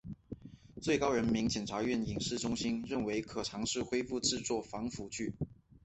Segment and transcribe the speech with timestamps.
[0.81, 5.35] 最高人民检察院影视中心认为可尝试恢复制作反腐剧。